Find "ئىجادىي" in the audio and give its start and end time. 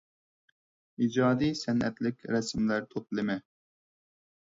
1.03-1.53